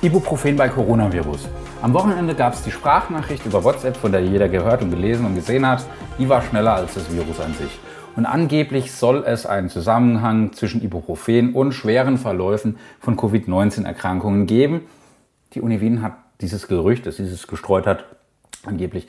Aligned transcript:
Ibuprofen 0.00 0.54
bei 0.54 0.68
Coronavirus. 0.68 1.48
Am 1.82 1.92
Wochenende 1.92 2.36
gab 2.36 2.54
es 2.54 2.62
die 2.62 2.70
Sprachnachricht 2.70 3.44
über 3.44 3.64
WhatsApp, 3.64 3.96
von 3.96 4.12
der 4.12 4.20
jeder 4.20 4.48
gehört 4.48 4.80
und 4.80 4.90
gelesen 4.90 5.26
und 5.26 5.34
gesehen 5.34 5.66
hat. 5.66 5.84
Die 6.20 6.28
war 6.28 6.40
schneller 6.40 6.74
als 6.74 6.94
das 6.94 7.12
Virus 7.12 7.40
an 7.40 7.52
sich. 7.54 7.80
Und 8.14 8.24
angeblich 8.24 8.92
soll 8.92 9.24
es 9.26 9.44
einen 9.44 9.68
Zusammenhang 9.70 10.52
zwischen 10.52 10.84
Ibuprofen 10.84 11.52
und 11.52 11.72
schweren 11.72 12.16
Verläufen 12.16 12.78
von 13.00 13.16
Covid-19-Erkrankungen 13.16 14.46
geben. 14.46 14.82
Die 15.54 15.60
Uni 15.60 15.80
Wien 15.80 16.00
hat 16.00 16.12
dieses 16.40 16.68
Gerücht, 16.68 17.04
das 17.04 17.16
dieses 17.16 17.48
gestreut 17.48 17.88
hat, 17.88 18.04
angeblich, 18.64 19.08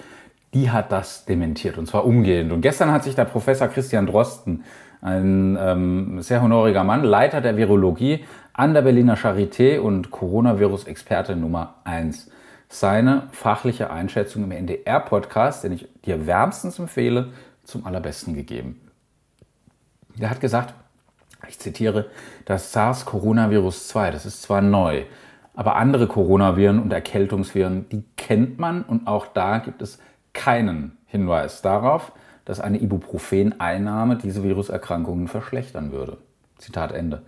die 0.55 0.71
hat 0.71 0.91
das 0.91 1.26
dementiert 1.26 1.77
und 1.77 1.85
zwar 1.85 2.03
umgehend. 2.03 2.52
Und 2.52 2.62
gestern 2.62 2.91
hat 2.91 3.03
sich 3.03 3.13
der 3.13 3.26
Professor 3.26 3.67
Christian 3.67 4.08
Drosten, 4.08 4.63
ein 5.02 5.58
ähm, 5.62 6.21
sehr 6.21 6.41
honoriger 6.41 6.84
Mann, 6.84 7.03
Leiter 7.03 7.41
der 7.41 7.55
Virologie 7.55 8.26
an 8.53 8.73
der 8.73 8.81
Berliner 8.81 9.16
Charité 9.16 9.80
und 9.80 10.12
Coronavirus-Experte 10.12 11.35
Nummer 11.35 11.76
1, 11.84 12.30
seine 12.67 13.27
fachliche 13.31 13.89
Einschätzung 13.89 14.44
im 14.44 14.52
NDR-Podcast, 14.52 15.63
den 15.63 15.73
ich 15.73 15.88
dir 16.05 16.27
wärmstens 16.27 16.80
empfehle, 16.80 17.31
zum 17.63 17.85
allerbesten 17.85 18.34
gegeben. 18.34 18.80
Er 20.20 20.30
hat 20.30 20.41
gesagt, 20.41 20.73
ich 21.48 21.59
zitiere, 21.59 22.09
das 22.45 22.73
SARS-Coronavirus 22.73 23.88
2, 23.88 24.12
das 24.12 24.25
ist 24.25 24.41
zwar 24.41 24.61
neu, 24.61 25.03
aber 25.55 25.75
andere 25.75 26.08
Coronaviren 26.08 26.80
und 26.80 26.91
Erkältungsviren, 26.91 27.88
die 27.89 28.03
kennt 28.17 28.59
man 28.59 28.84
und 28.84 29.08
auch 29.08 29.27
da 29.27 29.59
gibt 29.59 29.81
es 29.81 30.00
keinen 30.34 30.97
Hinweis 31.05 31.61
darauf, 31.61 32.11
dass 32.45 32.59
eine 32.59 32.81
Ibuprofen-Einnahme 32.81 34.17
diese 34.17 34.44
Viruserkrankungen 34.44 35.27
verschlechtern 35.27 35.91
würde. 35.91 36.17
Zitat 36.58 36.91
Ende. 36.91 37.22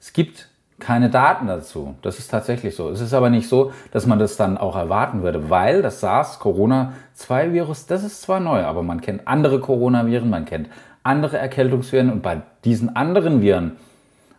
Es 0.00 0.12
gibt 0.12 0.48
keine 0.78 1.10
Daten 1.10 1.48
dazu. 1.48 1.96
Das 2.02 2.18
ist 2.18 2.28
tatsächlich 2.28 2.76
so. 2.76 2.88
Es 2.90 3.00
ist 3.00 3.12
aber 3.12 3.30
nicht 3.30 3.48
so, 3.48 3.72
dass 3.90 4.06
man 4.06 4.18
das 4.18 4.36
dann 4.36 4.58
auch 4.58 4.76
erwarten 4.76 5.22
würde, 5.22 5.50
weil 5.50 5.82
das 5.82 6.00
SARS-Corona-2-Virus, 6.00 7.86
das 7.86 8.04
ist 8.04 8.22
zwar 8.22 8.40
neu, 8.40 8.62
aber 8.62 8.82
man 8.82 9.00
kennt 9.00 9.26
andere 9.26 9.60
Coronaviren, 9.60 10.30
man 10.30 10.44
kennt 10.44 10.68
andere 11.02 11.38
Erkältungsviren 11.38 12.10
und 12.10 12.22
bei 12.22 12.42
diesen 12.64 12.94
anderen 12.94 13.42
Viren, 13.42 13.76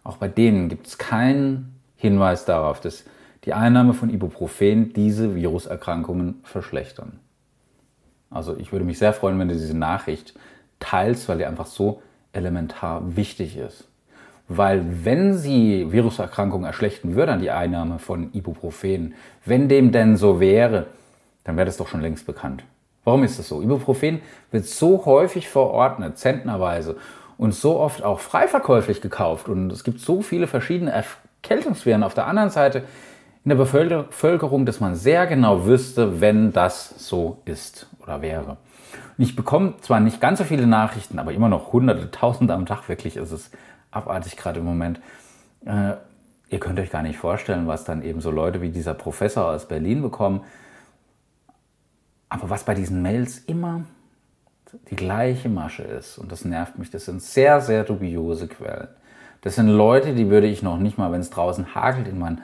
auch 0.04 0.18
bei 0.18 0.28
denen 0.30 0.70
gibt 0.70 0.88
es 0.88 0.98
keinen 0.98 1.76
Hinweis 1.98 2.46
darauf, 2.46 2.80
dass 2.80 3.04
die 3.44 3.54
Einnahme 3.54 3.94
von 3.94 4.10
Ibuprofen 4.10 4.94
diese 4.94 5.36
Viruserkrankungen 5.36 6.42
verschlechtern. 6.44 7.20
Also 8.30 8.56
ich 8.56 8.72
würde 8.72 8.86
mich 8.86 9.00
sehr 9.00 9.14
freuen, 9.14 9.40
wenn 9.40 9.48
du 9.50 9.56
diese 9.56 9.78
Nachricht 9.78 10.36
teilst, 10.80 11.28
weil 11.28 11.40
die 11.40 11.46
einfach 11.46 11.66
so 11.66 12.02
elementar 12.32 13.16
wichtig 13.18 13.58
ist. 13.58 13.89
Weil 14.50 15.06
wenn 15.06 15.38
sie 15.38 15.92
Viruserkrankungen 15.92 16.66
erschlechten 16.66 17.16
würde 17.16 17.34
an 17.34 17.40
die 17.40 17.52
Einnahme 17.52 18.00
von 18.00 18.34
Ibuprofen, 18.34 19.14
wenn 19.46 19.70
dem 19.70 19.92
denn 19.92 20.18
so 20.18 20.40
wäre, 20.40 20.88
dann 21.44 21.56
wäre 21.56 21.68
das 21.68 21.78
doch 21.78 21.88
schon 21.88 22.02
längst 22.02 22.26
bekannt. 22.26 22.64
Warum 23.04 23.24
ist 23.24 23.40
das 23.40 23.48
so? 23.48 23.62
Ibuprofen 23.62 24.22
wird 24.52 24.66
so 24.66 25.06
häufig 25.06 25.48
verordnet, 25.48 26.18
zentnerweise 26.18 26.98
und 27.38 27.54
so 27.54 27.80
oft 27.80 28.04
auch 28.04 28.20
freiverkäuflich 28.20 29.02
gekauft 29.02 29.48
und 29.48 29.72
es 29.72 29.84
gibt 29.84 30.00
so 30.00 30.22
viele 30.22 30.48
verschiedene 30.48 30.92
Erkältungsviren 30.92 32.04
auf 32.04 32.14
der 32.14 32.28
anderen 32.28 32.50
Seite 32.50 32.84
in 33.46 33.50
der 33.50 33.56
Bevölkerung, 33.56 34.66
dass 34.66 34.80
man 34.80 34.96
sehr 34.96 35.26
genau 35.28 35.66
wüsste, 35.66 36.22
wenn 36.22 36.52
das 36.52 36.90
so 36.98 37.38
ist 37.46 37.88
oder 38.04 38.22
wäre. 38.22 38.58
Und 39.18 39.24
ich 39.24 39.36
bekomme 39.36 39.76
zwar 39.82 40.00
nicht 40.00 40.20
ganz 40.20 40.40
so 40.40 40.46
viele 40.46 40.68
Nachrichten, 40.68 41.20
aber 41.20 41.32
immer 41.32 41.50
noch 41.50 41.72
hunderte, 41.72 42.12
tausende 42.12 42.54
am 42.54 42.66
Tag, 42.66 42.90
wirklich 42.90 43.16
ist 43.16 43.32
es 43.32 43.52
abartig 43.92 44.38
gerade 44.38 44.60
im 44.60 44.66
Moment. 44.66 45.00
Äh, 45.66 45.94
ihr 46.50 46.60
könnt 46.60 46.80
euch 46.80 46.90
gar 46.90 47.04
nicht 47.04 47.18
vorstellen, 47.18 47.68
was 47.68 47.84
dann 47.84 48.02
eben 48.02 48.22
so 48.22 48.32
Leute 48.32 48.62
wie 48.62 48.70
dieser 48.70 48.94
Professor 48.94 49.48
aus 49.48 49.68
Berlin 49.68 50.02
bekommen. 50.02 50.42
Aber 52.30 52.50
was 52.50 52.64
bei 52.64 52.76
diesen 52.76 53.02
Mails 53.02 53.40
immer 53.40 53.84
die 54.90 54.96
gleiche 54.96 55.50
Masche 55.50 55.84
ist, 55.84 56.18
und 56.18 56.32
das 56.32 56.46
nervt 56.46 56.78
mich, 56.78 56.92
das 56.92 57.06
sind 57.06 57.22
sehr, 57.22 57.60
sehr 57.60 57.84
dubiose 57.84 58.48
Quellen. 58.48 58.90
Das 59.42 59.56
sind 59.56 59.68
Leute, 59.68 60.14
die 60.14 60.30
würde 60.30 60.48
ich 60.48 60.62
noch 60.62 60.78
nicht 60.78 60.98
mal, 60.98 61.12
wenn 61.12 61.22
es 61.22 61.30
draußen 61.30 61.74
hagelt, 61.74 62.08
in 62.08 62.20
mein 62.20 62.42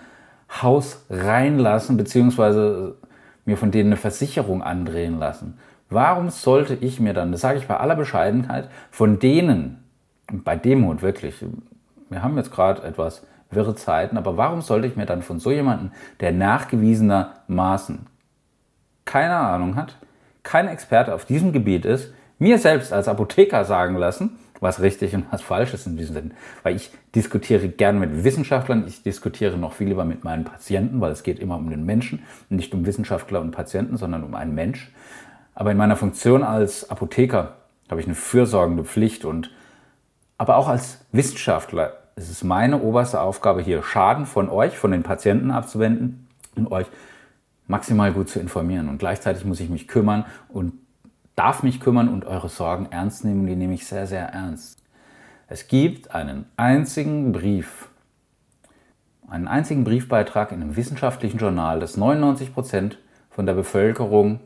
Haus 0.62 1.06
reinlassen, 1.10 1.98
beziehungsweise 1.98 2.96
mir 3.46 3.58
von 3.58 3.72
denen 3.72 3.90
eine 3.90 3.98
Versicherung 3.98 4.64
andrehen 4.64 5.20
lassen. 5.20 5.60
Warum 5.90 6.30
sollte 6.30 6.74
ich 6.74 7.00
mir 7.00 7.14
dann, 7.14 7.32
das 7.32 7.42
sage 7.42 7.60
ich 7.60 7.68
bei 7.68 7.78
aller 7.78 7.96
Bescheidenheit, 7.96 8.70
von 8.90 9.20
denen, 9.20 9.84
bei 10.32 10.56
Demut 10.56 11.02
wirklich, 11.02 11.44
wir 12.10 12.24
haben 12.24 12.38
jetzt 12.38 12.52
gerade 12.52 12.84
etwas 12.84 13.26
wirre 13.52 13.76
Zeiten, 13.76 14.18
aber 14.18 14.38
warum 14.38 14.62
sollte 14.62 14.88
ich 14.88 14.96
mir 14.96 15.06
dann 15.06 15.22
von 15.22 15.40
so 15.40 15.52
jemandem, 15.52 15.92
der 16.20 16.32
nachgewiesenermaßen 16.32 18.08
keine 19.06 19.36
Ahnung 19.36 19.76
hat, 19.76 19.98
kein 20.44 20.68
Experte 20.68 21.14
auf 21.14 21.26
diesem 21.26 21.54
Gebiet 21.54 21.86
ist, 21.86 22.14
mir 22.40 22.58
selbst 22.58 22.92
als 22.92 23.08
Apotheker 23.08 23.64
sagen 23.66 23.96
lassen, 23.96 24.38
was 24.60 24.82
richtig 24.82 25.14
und 25.14 25.26
was 25.32 25.42
falsch 25.42 25.74
ist 25.74 25.86
in 25.86 25.98
diesem 25.98 26.16
Sinne. 26.16 26.32
Weil 26.64 26.76
ich 26.76 26.92
diskutiere 27.14 27.68
gerne 27.68 28.00
mit 28.00 28.24
Wissenschaftlern, 28.24 28.86
ich 28.88 29.04
diskutiere 29.04 29.58
noch 29.58 29.74
viel 29.74 29.88
lieber 29.88 30.06
mit 30.06 30.24
meinen 30.24 30.44
Patienten, 30.44 31.02
weil 31.02 31.12
es 31.12 31.24
geht 31.24 31.40
immer 31.40 31.58
um 31.58 31.70
den 31.70 31.86
Menschen, 31.86 32.24
nicht 32.50 32.74
um 32.74 32.86
Wissenschaftler 32.86 33.42
und 33.42 33.52
Patienten, 33.52 33.98
sondern 33.98 34.24
um 34.24 34.34
einen 34.34 34.56
Mensch. 34.56 34.92
Aber 35.54 35.72
in 35.72 35.78
meiner 35.78 35.96
Funktion 35.96 36.44
als 36.44 36.90
Apotheker 36.90 37.56
habe 37.90 38.02
ich 38.02 38.08
eine 38.08 38.16
fürsorgende 38.16 38.84
Pflicht 38.84 39.26
und 39.26 39.52
aber 40.38 40.58
auch 40.58 40.68
als 40.68 41.00
Wissenschaftler 41.12 41.94
ist 42.16 42.30
es 42.30 42.44
meine 42.44 42.82
oberste 42.82 43.22
Aufgabe, 43.22 43.62
hier 43.62 43.84
Schaden 43.84 44.26
von 44.26 44.50
euch, 44.50 44.78
von 44.78 44.92
den 44.92 45.04
Patienten 45.04 45.52
abzuwenden 45.52 46.28
und 46.56 46.72
euch 46.72 46.88
maximal 47.68 48.14
gut 48.14 48.30
zu 48.30 48.40
informieren. 48.40 48.90
Und 48.90 49.00
gleichzeitig 49.00 49.44
muss 49.46 49.60
ich 49.60 49.70
mich 49.70 49.88
kümmern 49.88 50.26
und 50.48 50.74
darf 51.36 51.64
mich 51.64 51.80
kümmern 51.80 52.08
und 52.08 52.26
eure 52.26 52.50
Sorgen 52.50 52.88
ernst 52.92 53.26
nehmen. 53.26 53.46
Die 53.48 53.56
nehme 53.56 53.74
ich 53.74 53.86
sehr, 53.86 54.08
sehr 54.08 54.28
ernst. 54.28 54.82
Es 55.48 55.68
gibt 55.68 56.16
einen 56.16 56.46
einzigen 56.58 57.32
Brief, 57.32 57.90
einen 59.28 59.48
einzigen 59.48 59.84
Briefbeitrag 59.84 60.52
in 60.52 60.62
einem 60.62 60.76
wissenschaftlichen 60.76 61.38
Journal, 61.38 61.80
das 61.80 61.98
99 61.98 62.54
Prozent 62.54 62.98
von 63.30 63.46
der 63.46 63.54
Bevölkerung 63.54 64.40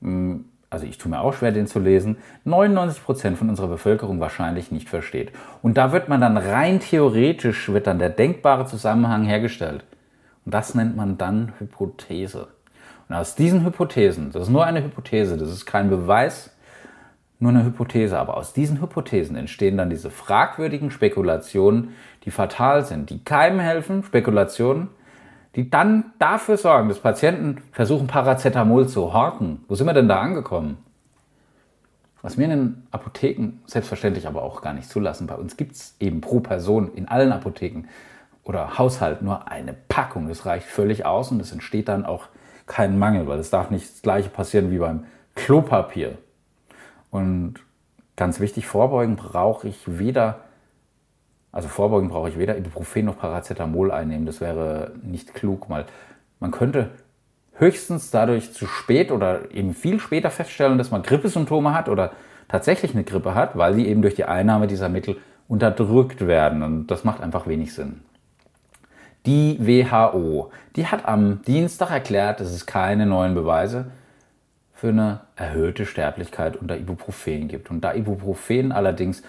hm, 0.00 0.44
also 0.70 0.86
ich 0.86 0.98
tue 0.98 1.10
mir 1.10 1.20
auch 1.20 1.32
schwer, 1.32 1.52
den 1.52 1.66
zu 1.66 1.78
lesen, 1.78 2.18
99 2.44 3.02
Prozent 3.02 3.38
von 3.38 3.48
unserer 3.48 3.68
Bevölkerung 3.68 4.20
wahrscheinlich 4.20 4.70
nicht 4.70 4.88
versteht. 4.88 5.32
Und 5.62 5.78
da 5.78 5.92
wird 5.92 6.08
man 6.08 6.20
dann 6.20 6.36
rein 6.36 6.80
theoretisch, 6.80 7.70
wird 7.70 7.86
dann 7.86 7.98
der 7.98 8.10
denkbare 8.10 8.66
Zusammenhang 8.66 9.24
hergestellt. 9.24 9.84
Und 10.44 10.52
das 10.52 10.74
nennt 10.74 10.96
man 10.96 11.16
dann 11.16 11.52
Hypothese. 11.58 12.48
Und 13.08 13.14
aus 13.14 13.34
diesen 13.34 13.64
Hypothesen, 13.64 14.30
das 14.32 14.44
ist 14.44 14.48
nur 14.50 14.66
eine 14.66 14.82
Hypothese, 14.82 15.38
das 15.38 15.50
ist 15.50 15.64
kein 15.64 15.88
Beweis, 15.88 16.54
nur 17.40 17.50
eine 17.50 17.64
Hypothese, 17.64 18.18
aber 18.18 18.36
aus 18.36 18.52
diesen 18.52 18.80
Hypothesen 18.82 19.36
entstehen 19.36 19.78
dann 19.78 19.90
diese 19.90 20.10
fragwürdigen 20.10 20.90
Spekulationen, 20.90 21.94
die 22.24 22.30
fatal 22.30 22.84
sind, 22.84 23.10
die 23.10 23.22
keinem 23.22 23.60
helfen, 23.60 24.02
Spekulationen, 24.02 24.88
die 25.58 25.68
dann 25.68 26.12
dafür 26.20 26.56
sorgen, 26.56 26.88
dass 26.88 27.00
Patienten 27.00 27.60
versuchen, 27.72 28.06
Paracetamol 28.06 28.86
zu 28.86 29.12
horten. 29.12 29.64
Wo 29.66 29.74
sind 29.74 29.88
wir 29.88 29.92
denn 29.92 30.06
da 30.06 30.20
angekommen? 30.20 30.78
Was 32.22 32.38
wir 32.38 32.44
in 32.44 32.50
den 32.50 32.86
Apotheken 32.92 33.54
selbstverständlich 33.66 34.28
aber 34.28 34.44
auch 34.44 34.62
gar 34.62 34.72
nicht 34.72 34.88
zulassen. 34.88 35.26
Bei 35.26 35.34
uns 35.34 35.56
gibt 35.56 35.72
es 35.72 35.96
eben 35.98 36.20
pro 36.20 36.38
Person 36.38 36.94
in 36.94 37.08
allen 37.08 37.32
Apotheken 37.32 37.88
oder 38.44 38.78
Haushalt 38.78 39.20
nur 39.20 39.48
eine 39.50 39.72
Packung. 39.72 40.28
Das 40.28 40.46
reicht 40.46 40.68
völlig 40.68 41.04
aus 41.04 41.32
und 41.32 41.40
es 41.40 41.50
entsteht 41.50 41.88
dann 41.88 42.06
auch 42.06 42.26
kein 42.66 42.96
Mangel, 42.96 43.26
weil 43.26 43.40
es 43.40 43.50
darf 43.50 43.68
nicht 43.72 43.92
das 43.92 44.02
gleiche 44.02 44.28
passieren 44.28 44.70
wie 44.70 44.78
beim 44.78 45.06
Klopapier. 45.34 46.18
Und 47.10 47.54
ganz 48.14 48.38
wichtig, 48.38 48.68
vorbeugen 48.68 49.16
brauche 49.16 49.66
ich 49.66 49.82
weder 49.86 50.38
also 51.52 51.68
vorbeugen 51.68 52.08
brauche 52.08 52.28
ich 52.28 52.38
weder 52.38 52.56
Ibuprofen 52.56 53.06
noch 53.06 53.18
Paracetamol 53.18 53.90
einnehmen. 53.90 54.26
Das 54.26 54.40
wäre 54.40 54.92
nicht 55.02 55.34
klug. 55.34 55.68
Mal, 55.68 55.86
man 56.40 56.50
könnte 56.50 56.90
höchstens 57.54 58.10
dadurch 58.10 58.52
zu 58.52 58.66
spät 58.66 59.10
oder 59.10 59.50
eben 59.52 59.74
viel 59.74 60.00
später 60.00 60.30
feststellen, 60.30 60.78
dass 60.78 60.90
man 60.90 61.02
Grippesymptome 61.02 61.74
hat 61.74 61.88
oder 61.88 62.12
tatsächlich 62.48 62.94
eine 62.94 63.04
Grippe 63.04 63.34
hat, 63.34 63.56
weil 63.56 63.74
sie 63.74 63.86
eben 63.86 64.02
durch 64.02 64.14
die 64.14 64.24
Einnahme 64.24 64.66
dieser 64.66 64.88
Mittel 64.88 65.16
unterdrückt 65.48 66.26
werden. 66.26 66.62
Und 66.62 66.86
das 66.88 67.04
macht 67.04 67.20
einfach 67.20 67.46
wenig 67.46 67.74
Sinn. 67.74 68.00
Die 69.26 69.58
WHO, 69.60 70.50
die 70.76 70.86
hat 70.86 71.06
am 71.06 71.42
Dienstag 71.42 71.90
erklärt, 71.90 72.40
dass 72.40 72.50
es 72.50 72.66
keine 72.66 73.04
neuen 73.04 73.34
Beweise 73.34 73.90
für 74.72 74.88
eine 74.88 75.20
erhöhte 75.34 75.86
Sterblichkeit 75.86 76.56
unter 76.56 76.76
Ibuprofen 76.76 77.48
gibt. 77.48 77.70
Und 77.70 77.80
da 77.82 77.94
Ibuprofen 77.94 78.70
allerdings 78.70 79.22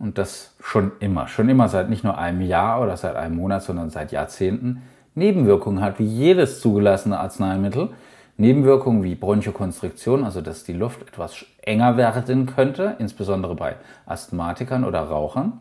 und 0.00 0.18
das 0.18 0.56
schon 0.60 0.90
immer, 0.98 1.28
schon 1.28 1.48
immer 1.48 1.68
seit 1.68 1.88
nicht 1.88 2.02
nur 2.02 2.18
einem 2.18 2.40
Jahr 2.40 2.82
oder 2.82 2.96
seit 2.96 3.14
einem 3.14 3.36
Monat, 3.36 3.62
sondern 3.62 3.90
seit 3.90 4.10
Jahrzehnten 4.10 4.82
Nebenwirkungen 5.14 5.80
hat, 5.80 6.00
wie 6.00 6.06
jedes 6.06 6.60
zugelassene 6.60 7.20
Arzneimittel. 7.20 7.90
Nebenwirkungen 8.36 9.04
wie 9.04 9.14
Bronchokonstriktion, 9.14 10.24
also 10.24 10.40
dass 10.40 10.64
die 10.64 10.72
Luft 10.72 11.02
etwas 11.02 11.44
enger 11.62 11.96
werden 11.96 12.46
könnte, 12.46 12.96
insbesondere 12.98 13.54
bei 13.54 13.76
Asthmatikern 14.06 14.84
oder 14.84 15.00
Rauchern. 15.00 15.60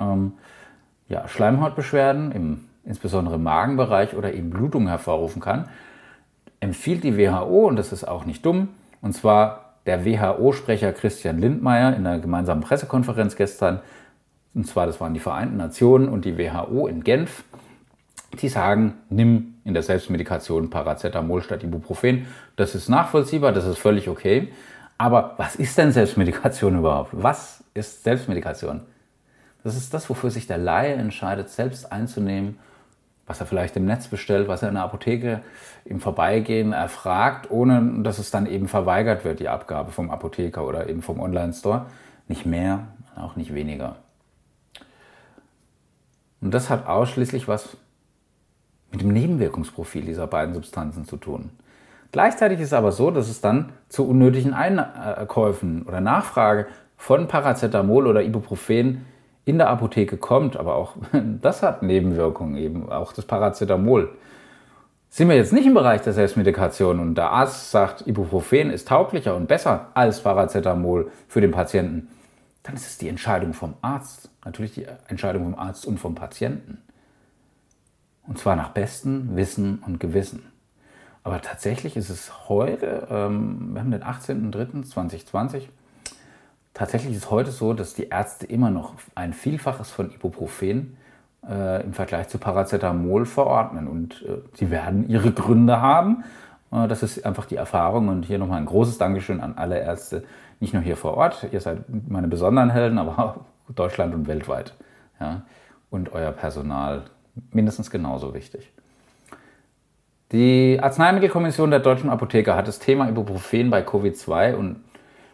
Ähm, 0.00 0.34
ja, 1.08 1.26
Schleimhautbeschwerden 1.26 2.32
im 2.32 2.60
insbesondere 2.86 3.34
im 3.34 3.42
Magenbereich 3.42 4.14
oder 4.16 4.32
eben 4.32 4.50
Blutung 4.50 4.88
hervorrufen 4.88 5.42
kann, 5.42 5.68
empfiehlt 6.60 7.04
die 7.04 7.18
WHO, 7.18 7.66
und 7.66 7.76
das 7.76 7.92
ist 7.92 8.04
auch 8.06 8.24
nicht 8.24 8.46
dumm, 8.46 8.68
und 9.02 9.12
zwar 9.12 9.65
der 9.86 10.04
WHO-Sprecher 10.04 10.92
Christian 10.92 11.38
Lindmeier 11.38 11.96
in 11.96 12.06
einer 12.06 12.18
gemeinsamen 12.18 12.62
Pressekonferenz 12.62 13.36
gestern, 13.36 13.80
und 14.54 14.66
zwar 14.66 14.86
das 14.86 15.00
waren 15.00 15.14
die 15.14 15.20
Vereinten 15.20 15.56
Nationen 15.56 16.08
und 16.08 16.24
die 16.24 16.38
WHO 16.38 16.86
in 16.86 17.04
Genf, 17.04 17.44
die 18.40 18.48
sagen, 18.48 18.94
nimm 19.08 19.54
in 19.64 19.74
der 19.74 19.82
Selbstmedikation 19.82 20.70
Paracetamol 20.70 21.42
statt 21.42 21.62
Ibuprofen. 21.62 22.26
Das 22.56 22.74
ist 22.74 22.88
nachvollziehbar, 22.88 23.52
das 23.52 23.66
ist 23.66 23.78
völlig 23.78 24.08
okay. 24.08 24.52
Aber 24.98 25.34
was 25.36 25.56
ist 25.56 25.76
denn 25.78 25.92
Selbstmedikation 25.92 26.78
überhaupt? 26.78 27.10
Was 27.12 27.64
ist 27.74 28.04
Selbstmedikation? 28.04 28.82
Das 29.62 29.76
ist 29.76 29.92
das, 29.92 30.08
wofür 30.08 30.30
sich 30.30 30.46
der 30.46 30.58
Laie 30.58 30.94
entscheidet, 30.94 31.48
selbst 31.48 31.90
einzunehmen, 31.90 32.58
was 33.26 33.40
er 33.40 33.46
vielleicht 33.46 33.76
im 33.76 33.84
Netz 33.84 34.08
bestellt, 34.08 34.48
was 34.48 34.62
er 34.62 34.68
in 34.68 34.74
der 34.74 34.84
Apotheke 34.84 35.40
im 35.84 36.00
Vorbeigehen 36.00 36.72
erfragt, 36.72 37.50
ohne 37.50 38.02
dass 38.02 38.18
es 38.18 38.30
dann 38.30 38.46
eben 38.46 38.68
verweigert 38.68 39.24
wird, 39.24 39.40
die 39.40 39.48
Abgabe 39.48 39.90
vom 39.90 40.10
Apotheker 40.10 40.64
oder 40.66 40.88
eben 40.88 41.02
vom 41.02 41.20
Online-Store. 41.20 41.86
Nicht 42.28 42.46
mehr, 42.46 42.88
auch 43.16 43.36
nicht 43.36 43.52
weniger. 43.52 43.96
Und 46.40 46.54
das 46.54 46.70
hat 46.70 46.86
ausschließlich 46.86 47.48
was 47.48 47.76
mit 48.92 49.00
dem 49.00 49.12
Nebenwirkungsprofil 49.12 50.04
dieser 50.04 50.26
beiden 50.26 50.54
Substanzen 50.54 51.04
zu 51.04 51.16
tun. 51.16 51.50
Gleichzeitig 52.12 52.60
ist 52.60 52.68
es 52.68 52.72
aber 52.72 52.92
so, 52.92 53.10
dass 53.10 53.28
es 53.28 53.40
dann 53.40 53.72
zu 53.88 54.08
unnötigen 54.08 54.54
Einkäufen 54.54 55.82
oder 55.82 56.00
Nachfrage 56.00 56.66
von 56.96 57.26
Paracetamol 57.26 58.06
oder 58.06 58.22
Ibuprofen 58.22 59.04
in 59.46 59.58
der 59.58 59.70
Apotheke 59.70 60.18
kommt, 60.18 60.56
aber 60.56 60.74
auch 60.74 60.96
das 61.40 61.62
hat 61.62 61.82
Nebenwirkungen 61.82 62.58
eben, 62.58 62.92
auch 62.92 63.14
das 63.14 63.24
Paracetamol. 63.24 64.10
Sind 65.08 65.28
wir 65.28 65.36
jetzt 65.36 65.52
nicht 65.52 65.66
im 65.66 65.72
Bereich 65.72 66.02
der 66.02 66.12
Selbstmedikation 66.12 67.00
und 67.00 67.14
der 67.14 67.30
Arzt 67.30 67.70
sagt, 67.70 68.06
Ibuprofen 68.06 68.70
ist 68.70 68.88
tauglicher 68.88 69.34
und 69.34 69.46
besser 69.46 69.86
als 69.94 70.20
Paracetamol 70.20 71.10
für 71.28 71.40
den 71.40 71.52
Patienten, 71.52 72.08
dann 72.64 72.74
ist 72.74 72.86
es 72.86 72.98
die 72.98 73.08
Entscheidung 73.08 73.54
vom 73.54 73.74
Arzt. 73.80 74.28
Natürlich 74.44 74.74
die 74.74 74.86
Entscheidung 75.06 75.44
vom 75.44 75.54
Arzt 75.54 75.86
und 75.86 75.98
vom 75.98 76.16
Patienten. 76.16 76.82
Und 78.26 78.38
zwar 78.38 78.56
nach 78.56 78.70
bestem 78.70 79.36
Wissen 79.36 79.82
und 79.86 80.00
Gewissen. 80.00 80.50
Aber 81.22 81.40
tatsächlich 81.40 81.96
ist 81.96 82.10
es 82.10 82.48
heute, 82.48 83.06
ähm, 83.08 83.70
wir 83.72 83.80
haben 83.80 83.92
den 83.92 84.02
18.03.2020, 84.02 85.68
tatsächlich 86.76 87.16
ist 87.16 87.30
heute 87.30 87.50
so, 87.50 87.72
dass 87.72 87.94
die 87.94 88.08
Ärzte 88.08 88.46
immer 88.46 88.70
noch 88.70 88.92
ein 89.14 89.32
Vielfaches 89.32 89.90
von 89.90 90.12
Ibuprofen 90.12 90.98
äh, 91.48 91.82
im 91.82 91.94
Vergleich 91.94 92.28
zu 92.28 92.38
Paracetamol 92.38 93.24
verordnen. 93.24 93.88
Und 93.88 94.22
äh, 94.22 94.42
sie 94.54 94.70
werden 94.70 95.08
ihre 95.08 95.32
Gründe 95.32 95.80
haben. 95.80 96.24
Äh, 96.70 96.86
das 96.86 97.02
ist 97.02 97.24
einfach 97.24 97.46
die 97.46 97.56
Erfahrung. 97.56 98.08
Und 98.08 98.26
hier 98.26 98.38
nochmal 98.38 98.60
ein 98.60 98.66
großes 98.66 98.98
Dankeschön 98.98 99.40
an 99.40 99.54
alle 99.56 99.78
Ärzte, 99.78 100.24
nicht 100.60 100.74
nur 100.74 100.82
hier 100.82 100.98
vor 100.98 101.14
Ort. 101.14 101.48
Ihr 101.50 101.60
seid 101.60 101.78
meine 102.08 102.28
besonderen 102.28 102.68
Helden, 102.68 102.98
aber 102.98 103.18
auch 103.18 103.74
Deutschland 103.74 104.14
und 104.14 104.28
weltweit. 104.28 104.74
Ja? 105.18 105.42
Und 105.88 106.12
euer 106.12 106.32
Personal 106.32 107.04
mindestens 107.52 107.90
genauso 107.90 108.34
wichtig. 108.34 108.70
Die 110.32 110.78
Arzneimittelkommission 110.82 111.70
der 111.70 111.80
deutschen 111.80 112.10
Apotheker 112.10 112.54
hat 112.54 112.68
das 112.68 112.80
Thema 112.80 113.08
Ibuprofen 113.08 113.70
bei 113.70 113.82
Covid-2 113.82 114.54
und 114.54 114.76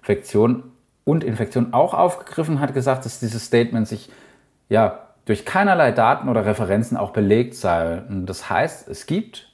Infektion 0.03 0.72
und 1.05 1.25
Infektion 1.25 1.73
auch 1.73 1.95
aufgegriffen, 1.95 2.61
hat 2.61 2.75
gesagt, 2.75 3.05
dass 3.05 3.21
dieses 3.21 3.45
Statement 3.45 3.89
sich 3.89 4.11
ja 4.69 5.01
durch 5.25 5.45
keinerlei 5.45 5.93
Daten 5.93 6.29
oder 6.29 6.47
Referenzen 6.47 6.97
auch 6.97 7.11
belegt 7.11 7.55
sei. 7.55 8.03
Und 8.09 8.27
das 8.27 8.51
heißt, 8.51 8.89
es 8.89 9.07
gibt 9.07 9.49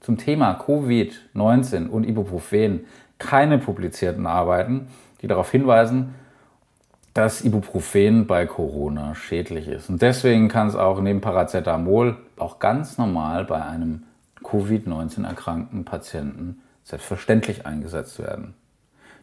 zum 0.00 0.16
Thema 0.16 0.58
Covid-19 0.58 1.88
und 1.88 2.04
Ibuprofen 2.04 2.86
keine 3.18 3.58
publizierten 3.58 4.26
Arbeiten, 4.26 4.88
die 5.20 5.28
darauf 5.28 5.50
hinweisen, 5.50 6.14
dass 7.12 7.44
Ibuprofen 7.44 8.26
bei 8.26 8.46
Corona 8.46 9.14
schädlich 9.14 9.68
ist. 9.68 9.90
Und 9.90 10.00
deswegen 10.00 10.48
kann 10.48 10.68
es 10.68 10.76
auch 10.76 11.00
neben 11.00 11.20
Paracetamol 11.20 12.16
auch 12.38 12.58
ganz 12.58 12.96
normal 12.96 13.44
bei 13.44 13.62
einem 13.62 14.04
Covid-19 14.42 15.26
erkrankten 15.26 15.84
Patienten 15.84 16.62
selbstverständlich 16.84 17.66
eingesetzt 17.66 18.18
werden. 18.18 18.54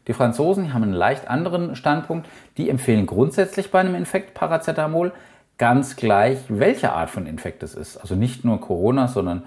Die 0.07 0.13
Franzosen 0.13 0.73
haben 0.73 0.83
einen 0.83 0.93
leicht 0.93 1.29
anderen 1.29 1.75
Standpunkt. 1.75 2.27
Die 2.57 2.69
empfehlen 2.69 3.05
grundsätzlich 3.05 3.71
bei 3.71 3.79
einem 3.79 3.95
Infekt 3.95 4.33
Paracetamol, 4.33 5.11
ganz 5.57 5.95
gleich, 5.95 6.39
welche 6.49 6.93
Art 6.93 7.09
von 7.09 7.25
Infekt 7.25 7.63
es 7.63 7.75
ist. 7.75 7.97
Also 7.97 8.15
nicht 8.15 8.45
nur 8.45 8.61
Corona, 8.61 9.07
sondern 9.07 9.43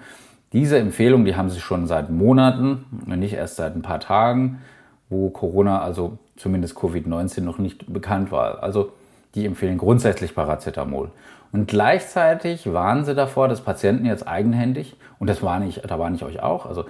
diese 0.53 0.77
Empfehlung, 0.77 1.25
die 1.25 1.35
haben 1.35 1.49
sie 1.49 1.59
schon 1.59 1.87
seit 1.87 2.09
Monaten, 2.09 2.85
nicht 3.05 3.33
erst 3.33 3.55
seit 3.55 3.75
ein 3.75 3.81
paar 3.81 3.99
Tagen, 4.01 4.61
wo 5.09 5.29
Corona, 5.29 5.81
also 5.81 6.17
zumindest 6.35 6.77
Covid-19, 6.77 7.41
noch 7.41 7.57
nicht 7.57 7.91
bekannt 7.91 8.31
war. 8.31 8.61
Also 8.61 8.91
die 9.33 9.45
empfehlen 9.45 9.77
grundsätzlich 9.77 10.35
Paracetamol. 10.35 11.11
Und 11.53 11.67
gleichzeitig 11.67 12.71
warnen 12.71 13.05
sie 13.05 13.15
davor, 13.15 13.47
dass 13.47 13.61
Patienten 13.61 14.05
jetzt 14.05 14.27
eigenhändig, 14.27 14.95
und 15.19 15.29
das 15.29 15.41
warne 15.41 15.67
ich, 15.67 15.81
da 15.81 15.99
warne 15.99 16.15
ich 16.15 16.23
euch 16.23 16.41
auch, 16.41 16.65
also 16.65 16.85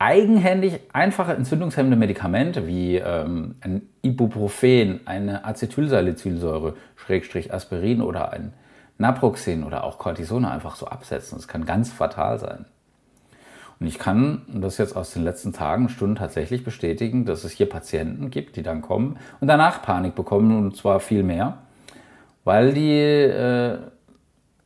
eigenhändig 0.00 0.80
einfache 0.94 1.34
entzündungshemmende 1.34 1.96
Medikamente 1.96 2.66
wie 2.66 2.96
ähm, 2.96 3.54
ein 3.60 3.82
Ibuprofen, 4.00 5.00
eine 5.04 5.44
Acetylsalicylsäure, 5.44 6.74
Schrägstrich 6.96 7.52
Aspirin 7.52 8.00
oder 8.00 8.32
ein 8.32 8.54
Naproxen 8.96 9.62
oder 9.62 9.84
auch 9.84 9.98
Cortisone 9.98 10.50
einfach 10.50 10.76
so 10.76 10.86
absetzen. 10.86 11.36
Das 11.36 11.48
kann 11.48 11.66
ganz 11.66 11.92
fatal 11.92 12.38
sein. 12.38 12.64
Und 13.78 13.86
ich 13.88 13.98
kann 13.98 14.42
das 14.48 14.78
jetzt 14.78 14.96
aus 14.96 15.12
den 15.12 15.22
letzten 15.22 15.52
Tagen, 15.52 15.90
Stunden 15.90 16.16
tatsächlich 16.16 16.64
bestätigen, 16.64 17.26
dass 17.26 17.44
es 17.44 17.52
hier 17.52 17.68
Patienten 17.68 18.30
gibt, 18.30 18.56
die 18.56 18.62
dann 18.62 18.80
kommen 18.80 19.18
und 19.40 19.48
danach 19.48 19.82
Panik 19.82 20.14
bekommen 20.14 20.56
und 20.56 20.76
zwar 20.76 21.00
viel 21.00 21.22
mehr, 21.22 21.58
weil 22.44 22.72
die 22.72 22.98
äh, 22.98 23.78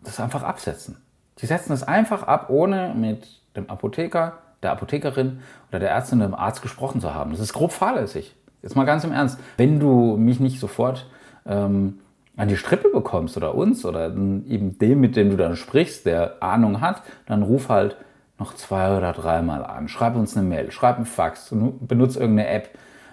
das 0.04 0.20
einfach 0.20 0.44
absetzen. 0.44 1.02
Die 1.38 1.46
setzen 1.46 1.72
es 1.72 1.82
einfach 1.82 2.22
ab, 2.22 2.50
ohne 2.50 2.94
mit 2.94 3.40
dem 3.56 3.68
Apotheker, 3.68 4.38
der 4.64 4.72
Apothekerin 4.72 5.40
oder 5.70 5.78
der 5.78 5.90
Ärztin 5.90 6.18
oder 6.18 6.28
dem 6.28 6.34
Arzt 6.34 6.62
gesprochen 6.62 7.00
zu 7.00 7.14
haben. 7.14 7.30
Das 7.30 7.40
ist 7.40 7.52
grob 7.52 7.72
fahrlässig. 7.72 8.34
Jetzt 8.62 8.74
mal 8.76 8.84
ganz 8.84 9.04
im 9.04 9.12
Ernst. 9.12 9.38
Wenn 9.56 9.78
du 9.78 10.16
mich 10.16 10.40
nicht 10.40 10.58
sofort 10.58 11.06
ähm, 11.46 12.00
an 12.36 12.48
die 12.48 12.56
Strippe 12.56 12.88
bekommst 12.88 13.36
oder 13.36 13.54
uns 13.54 13.84
oder 13.84 14.06
eben 14.06 14.78
dem, 14.78 15.00
mit 15.00 15.16
dem 15.16 15.30
du 15.30 15.36
dann 15.36 15.56
sprichst, 15.56 16.06
der 16.06 16.42
Ahnung 16.42 16.80
hat, 16.80 17.02
dann 17.26 17.42
ruf 17.42 17.68
halt 17.68 17.96
noch 18.38 18.54
zwei 18.54 18.96
oder 18.96 19.12
dreimal 19.12 19.64
an. 19.64 19.88
Schreib 19.88 20.16
uns 20.16 20.36
eine 20.36 20.46
Mail, 20.46 20.72
schreib 20.72 20.96
einen 20.96 21.06
Fax, 21.06 21.54
benutze 21.80 22.18
irgendeine 22.18 22.48
App, 22.48 22.70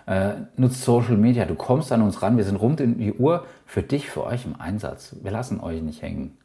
äh, 0.08 0.32
nutzt 0.56 0.84
Social 0.84 1.18
Media. 1.18 1.46
Du 1.46 1.56
kommst 1.56 1.92
an 1.92 2.02
uns 2.02 2.22
ran. 2.22 2.38
Wir 2.38 2.44
sind 2.44 2.56
rund 2.56 2.80
in 2.80 2.98
die 2.98 3.14
Uhr 3.14 3.46
für 3.66 3.84
dich, 3.84 4.10
für 4.10 4.26
euch 4.26 4.46
im 4.46 4.60
Einsatz. 4.60 5.16
Wir 5.22 5.32
lassen 5.32 5.60
euch 5.60 5.82
nicht 5.82 6.02
hängen. 6.02 6.38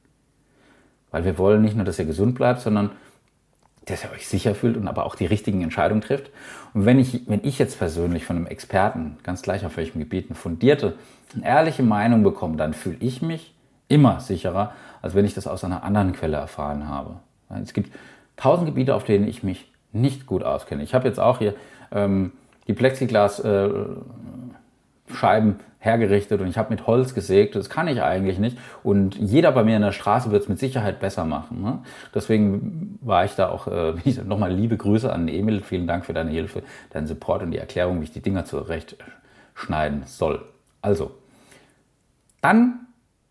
Weil 1.10 1.24
wir 1.24 1.38
wollen 1.38 1.62
nicht 1.62 1.76
nur, 1.76 1.84
dass 1.84 1.98
ihr 1.98 2.04
gesund 2.04 2.34
bleibt, 2.34 2.60
sondern 2.60 2.90
dass 3.86 4.04
ihr 4.04 4.10
euch 4.10 4.28
sicher 4.28 4.54
fühlt 4.54 4.76
und 4.76 4.88
aber 4.88 5.06
auch 5.06 5.14
die 5.14 5.26
richtigen 5.26 5.62
Entscheidungen 5.62 6.00
trifft. 6.00 6.30
Und 6.74 6.84
wenn 6.84 6.98
ich, 6.98 7.28
wenn 7.28 7.44
ich 7.44 7.58
jetzt 7.58 7.78
persönlich 7.78 8.26
von 8.26 8.36
einem 8.36 8.46
Experten, 8.46 9.16
ganz 9.22 9.42
gleich 9.42 9.64
auf 9.64 9.76
welchem 9.76 10.00
Gebiet, 10.00 10.26
eine 10.28 10.34
fundierte, 10.34 10.94
eine 11.34 11.46
ehrliche 11.46 11.82
Meinung 11.82 12.22
bekomme, 12.22 12.56
dann 12.56 12.74
fühle 12.74 12.96
ich 13.00 13.22
mich 13.22 13.54
immer 13.88 14.20
sicherer, 14.20 14.72
als 15.02 15.14
wenn 15.14 15.24
ich 15.24 15.34
das 15.34 15.46
aus 15.46 15.64
einer 15.64 15.84
anderen 15.84 16.12
Quelle 16.12 16.36
erfahren 16.36 16.88
habe. 16.88 17.16
Es 17.62 17.72
gibt 17.72 17.94
tausend 18.36 18.66
Gebiete, 18.66 18.94
auf 18.94 19.04
denen 19.04 19.28
ich 19.28 19.44
mich 19.44 19.70
nicht 19.92 20.26
gut 20.26 20.42
auskenne. 20.42 20.82
Ich 20.82 20.94
habe 20.94 21.06
jetzt 21.06 21.20
auch 21.20 21.38
hier 21.38 21.54
ähm, 21.92 22.32
die 22.66 22.72
Plexiglas-Scheiben 22.72 25.50
äh, 25.50 25.54
hergerichtet 25.86 26.40
und 26.40 26.48
ich 26.48 26.58
habe 26.58 26.70
mit 26.70 26.86
Holz 26.86 27.14
gesägt. 27.14 27.56
Das 27.56 27.70
kann 27.70 27.88
ich 27.88 28.02
eigentlich 28.02 28.38
nicht. 28.38 28.58
Und 28.82 29.16
jeder 29.16 29.52
bei 29.52 29.64
mir 29.64 29.76
in 29.76 29.82
der 29.82 29.92
Straße 29.92 30.30
wird 30.30 30.42
es 30.42 30.48
mit 30.48 30.58
Sicherheit 30.58 31.00
besser 31.00 31.24
machen. 31.24 31.62
Ne? 31.62 31.78
Deswegen 32.14 32.98
war 33.00 33.24
ich 33.24 33.34
da 33.34 33.48
auch, 33.48 33.68
äh, 33.68 33.94
nochmal 34.26 34.52
liebe 34.52 34.76
Grüße 34.76 35.10
an 35.10 35.28
Emil. 35.28 35.62
Vielen 35.62 35.86
Dank 35.86 36.04
für 36.04 36.12
deine 36.12 36.30
Hilfe, 36.30 36.62
deinen 36.90 37.06
Support 37.06 37.42
und 37.42 37.52
die 37.52 37.58
Erklärung, 37.58 38.00
wie 38.00 38.04
ich 38.04 38.12
die 38.12 38.20
Dinger 38.20 38.44
zurechtschneiden 38.44 40.02
soll. 40.04 40.44
Also, 40.82 41.12
dann 42.42 42.80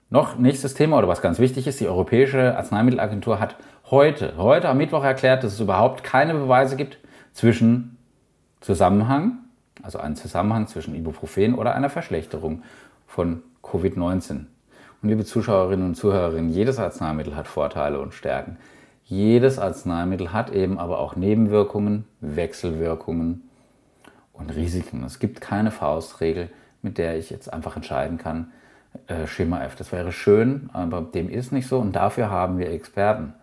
noch 0.09 0.38
nächstes 0.38 0.74
Thema 0.74 0.97
oder 0.97 1.07
was 1.07 1.21
ganz 1.21 1.39
wichtig 1.39 1.67
ist. 1.67 1.79
Die 1.79 1.88
Europäische 1.88 2.57
Arzneimittelagentur 2.57 3.39
hat 3.39 3.55
heute, 3.89 4.33
heute 4.38 4.69
am 4.69 4.77
Mittwoch 4.77 5.03
erklärt, 5.03 5.43
dass 5.43 5.53
es 5.53 5.59
überhaupt 5.59 6.03
keine 6.03 6.33
Beweise 6.33 6.75
gibt 6.75 6.97
zwischen 7.33 7.97
Zusammenhang, 8.62 9.39
also 9.86 10.00
einen 10.00 10.15
Zusammenhang 10.15 10.68
zwischen 10.68 10.96
Ibuprofen 10.96 11.54
oder 11.54 11.75
einer 11.75 11.89
Verschlechterung 11.89 12.63
von 13.06 13.44
Covid-19. 13.63 14.46
Und 15.01 15.10
liebe 15.10 15.24
Zuschauerinnen 15.24 15.86
und 15.86 15.96
Zuhörerinnen, 15.96 16.50
jedes 16.50 16.80
Arzneimittel 16.80 17.36
hat 17.36 17.48
Vorteile 17.48 18.00
und 18.00 18.13
Stärken. 18.13 18.58
Jedes 19.04 19.60
Arzneimittel 19.60 20.34
hat 20.34 20.51
eben 20.51 20.80
aber 20.80 20.98
auch 20.98 21.15
Nebenwirkungen, 21.15 22.06
Wechselwirkungen 22.20 23.48
und 24.34 24.56
Risiken. 24.56 25.04
Es 25.04 25.20
gibt 25.20 25.39
keine 25.39 25.70
Faustregel, 25.70 26.50
mit 26.82 26.98
der 26.98 27.18
ich 27.18 27.30
jetzt 27.30 27.54
einfach 27.54 27.75
entscheiden 27.75 28.18
kann, 28.18 28.51
äh, 29.06 29.27
Schema 29.27 29.63
F. 29.63 29.75
Das 29.75 29.92
wäre 29.92 30.12
schön, 30.12 30.72
aber 30.74 31.01
dem 31.01 31.30
ist 31.30 31.51
nicht 31.51 31.68
so 31.68 31.77
und 31.77 31.96
dafür 31.96 32.32
haben 32.32 32.58
wir 32.58 32.72
Experten. 32.72 33.34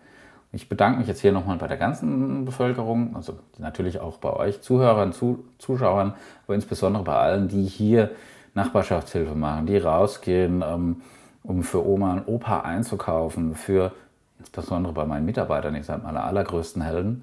Ich 0.54 0.68
bedanke 0.68 0.98
mich 0.98 1.08
jetzt 1.08 1.20
hier 1.20 1.32
nochmal 1.32 1.56
bei 1.56 1.66
der 1.66 1.78
ganzen 1.78 2.44
Bevölkerung, 2.44 3.16
also 3.16 3.38
natürlich 3.58 4.00
auch 4.00 4.18
bei 4.18 4.30
euch 4.34 4.60
Zuhörern, 4.60 5.14
Zuschauern, 5.58 6.14
aber 6.44 6.54
insbesondere 6.54 7.04
bei 7.04 7.16
allen, 7.16 7.48
die 7.48 7.64
hier 7.64 8.10
Nachbarschaftshilfe 8.54 9.34
machen, 9.34 9.64
die 9.64 9.78
rausgehen, 9.78 10.62
ähm, 10.62 11.02
um 11.42 11.62
für 11.62 11.86
Oma 11.86 12.12
und 12.12 12.28
Opa 12.28 12.60
einzukaufen, 12.60 13.54
für 13.54 13.92
insbesondere 14.38 14.92
bei 14.92 15.06
meinen 15.06 15.24
Mitarbeitern, 15.24 15.74
ihr 15.74 15.84
seid 15.84 16.02
meine 16.02 16.22
allergrößten 16.22 16.82
Helden. 16.82 17.22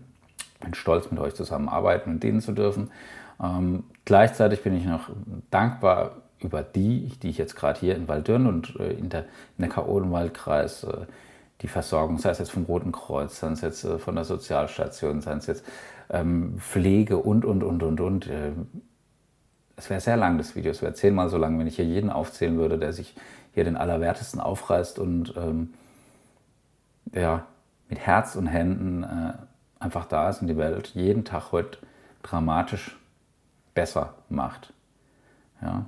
Ich 0.56 0.60
bin 0.60 0.74
stolz, 0.74 1.12
mit 1.12 1.20
euch 1.20 1.36
zusammenarbeiten 1.36 2.10
und 2.10 2.24
dienen 2.24 2.42
zu 2.42 2.52
dürfen. 2.52 2.90
Ähm, 3.42 3.84
gleichzeitig 4.06 4.64
bin 4.64 4.76
ich 4.76 4.86
noch 4.86 5.10
dankbar 5.52 6.14
über 6.40 6.64
die, 6.64 7.12
die 7.22 7.30
ich 7.30 7.38
jetzt 7.38 7.56
gerade 7.56 7.80
hier 7.80 7.96
in 7.96 8.08
Waldürn 8.08 8.48
und 8.48 8.76
äh, 8.80 8.94
in 8.94 9.10
der, 9.10 9.26
Kaolenwaldkreis 9.70 10.84
äh, 10.86 11.06
die 11.62 11.68
Versorgung, 11.68 12.18
sei 12.18 12.30
es 12.30 12.40
jetzt 12.40 12.52
vom 12.52 12.64
Roten 12.64 12.92
Kreuz, 12.92 13.40
sei 13.40 13.50
es 13.50 13.62
jetzt 13.62 13.84
äh, 13.84 14.00
von 14.00 14.16
der 14.16 14.26
Sozialstation, 14.26 15.22
sei 15.22 15.34
es 15.34 15.48
jetzt 15.48 15.66
ähm, 16.10 16.58
Pflege 16.60 17.18
und, 17.18 17.46
und, 17.46 17.64
und, 17.64 17.84
und, 17.84 18.00
und. 18.00 18.28
Äh, 18.28 18.52
es 19.76 19.90
wäre 19.90 20.02
sehr 20.02 20.18
lang, 20.18 20.38
das 20.38 20.56
Video. 20.56 20.72
Es 20.72 20.82
wäre 20.82 20.94
zehnmal 20.94 21.30
so 21.30 21.38
lang, 21.38 21.58
wenn 21.58 21.68
ich 21.68 21.78
hier 21.78 21.86
jeden 21.86 22.10
aufzählen 22.10 22.58
würde, 22.58 22.78
der 22.78 22.92
sich 22.92 23.16
hier 23.54 23.64
den 23.64 23.78
Allerwertesten 23.78 24.42
aufreißt 24.42 25.00
und 25.00 25.34
ähm, 25.38 25.74
ja, 27.14 27.46
mit 27.88 28.00
Herz 28.00 28.36
und 28.36 28.48
Händen 28.48 29.04
äh, 29.04 29.34
einfach 29.80 30.06
da 30.06 30.30
ist 30.30 30.42
und 30.42 30.48
die 30.48 30.58
Welt 30.58 30.92
jeden 30.94 31.24
Tag 31.24 31.52
heute 31.52 31.80
dramatisch 32.24 32.98
besser 33.74 34.16
macht. 34.30 34.74
Ja. 35.62 35.86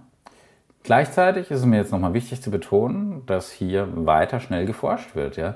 Gleichzeitig 0.83 1.51
ist 1.51 1.59
es 1.59 1.65
mir 1.65 1.77
jetzt 1.77 1.91
nochmal 1.91 2.13
wichtig 2.13 2.41
zu 2.41 2.49
betonen, 2.49 3.23
dass 3.27 3.51
hier 3.51 3.87
weiter 4.05 4.39
schnell 4.39 4.65
geforscht 4.65 5.15
wird. 5.15 5.37
Ja. 5.37 5.55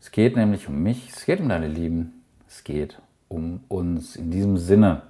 Es 0.00 0.10
geht 0.10 0.36
nämlich 0.36 0.68
um 0.68 0.82
mich, 0.82 1.10
es 1.14 1.24
geht 1.24 1.40
um 1.40 1.48
deine 1.48 1.68
Lieben, 1.68 2.24
es 2.46 2.62
geht 2.62 2.98
um 3.28 3.64
uns. 3.68 4.16
In 4.16 4.30
diesem 4.30 4.58
Sinne, 4.58 5.02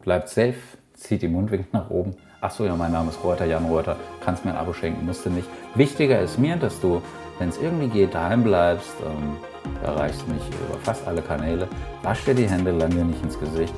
bleibt 0.00 0.28
safe, 0.28 0.54
zieht 0.94 1.22
die 1.22 1.28
Mundwinkel 1.28 1.68
nach 1.72 1.90
oben. 1.90 2.16
Achso, 2.40 2.64
ja, 2.64 2.74
mein 2.74 2.90
Name 2.90 3.10
ist 3.10 3.22
Reuter, 3.22 3.44
Jan 3.44 3.66
Reuter. 3.66 3.96
Kannst 4.24 4.44
mir 4.44 4.52
ein 4.52 4.56
Abo 4.56 4.72
schenken, 4.72 5.06
musst 5.06 5.24
du 5.26 5.30
nicht. 5.30 5.48
Wichtiger 5.74 6.20
ist 6.20 6.38
mir, 6.38 6.56
dass 6.56 6.80
du, 6.80 7.02
wenn 7.38 7.50
es 7.50 7.58
irgendwie 7.58 7.88
geht, 7.88 8.14
daheim 8.14 8.42
bleibst. 8.42 8.94
Ähm, 9.04 9.36
erreichst 9.84 10.26
mich 10.26 10.42
über 10.48 10.78
fast 10.82 11.06
alle 11.06 11.22
Kanäle. 11.22 11.68
Wasch 12.02 12.24
dir 12.24 12.34
die 12.34 12.48
Hände, 12.48 12.72
lang 12.72 12.90
dir 12.90 13.04
nicht 13.04 13.22
ins 13.22 13.38
Gesicht. 13.38 13.74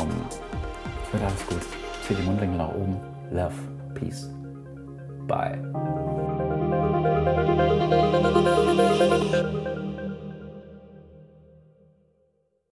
Und 0.00 0.10
es 1.04 1.12
wird 1.12 1.22
alles 1.22 1.46
gut. 1.46 1.62
Zieh 2.06 2.14
die 2.14 2.22
Mundwinkel 2.22 2.56
nach 2.56 2.72
oben. 2.72 2.96
Love. 3.30 3.77
Peace. 3.94 4.28
Bye. 5.26 5.58